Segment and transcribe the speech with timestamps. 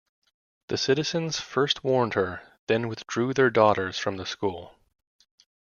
[0.69, 4.73] The citizens first warned her, then withdrew their daughters from the school.